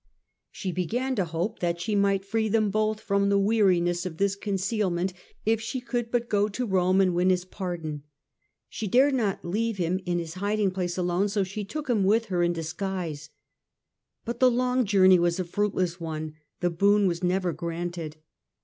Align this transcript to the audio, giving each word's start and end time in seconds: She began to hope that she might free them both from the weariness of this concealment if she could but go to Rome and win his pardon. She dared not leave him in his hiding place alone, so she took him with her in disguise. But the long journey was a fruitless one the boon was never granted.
She 0.49 0.71
began 0.71 1.13
to 1.17 1.25
hope 1.25 1.59
that 1.59 1.79
she 1.79 1.93
might 1.93 2.25
free 2.25 2.49
them 2.49 2.71
both 2.71 2.99
from 2.99 3.29
the 3.29 3.37
weariness 3.37 4.03
of 4.03 4.17
this 4.17 4.35
concealment 4.35 5.13
if 5.45 5.61
she 5.61 5.79
could 5.79 6.09
but 6.09 6.27
go 6.27 6.47
to 6.47 6.65
Rome 6.65 6.99
and 7.01 7.13
win 7.13 7.29
his 7.29 7.45
pardon. 7.45 8.01
She 8.67 8.87
dared 8.87 9.13
not 9.13 9.45
leave 9.45 9.77
him 9.77 9.99
in 10.07 10.17
his 10.17 10.33
hiding 10.33 10.71
place 10.71 10.97
alone, 10.97 11.29
so 11.29 11.43
she 11.43 11.63
took 11.63 11.87
him 11.87 12.03
with 12.03 12.25
her 12.33 12.41
in 12.41 12.51
disguise. 12.51 13.29
But 14.25 14.39
the 14.39 14.49
long 14.49 14.85
journey 14.85 15.19
was 15.19 15.39
a 15.39 15.43
fruitless 15.45 15.99
one 15.99 16.33
the 16.61 16.71
boon 16.71 17.05
was 17.05 17.21
never 17.23 17.53
granted. 17.53 18.17